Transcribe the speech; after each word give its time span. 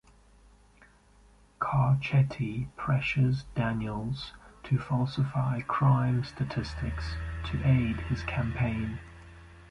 Carcetti 1.59 2.65
pressures 2.75 3.43
Daniels 3.53 4.33
to 4.63 4.79
falsify 4.79 5.61
crime 5.67 6.23
statistics 6.23 7.13
to 7.45 7.61
aid 7.63 7.99
his 8.09 8.23
campaign. 8.23 8.97